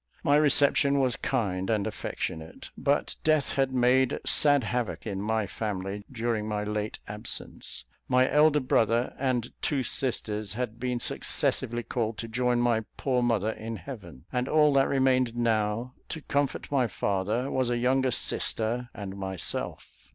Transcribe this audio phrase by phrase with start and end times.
[0.23, 6.05] My reception was kind and affectionate; but death had made sad havoc in my family
[6.11, 7.85] during my late absence.
[8.07, 13.51] My elder brother and two sisters had been successively called to join my poor mother
[13.51, 18.89] in heaven, and all that remained now to comfort my father was a younger sister
[18.95, 19.87] and myself.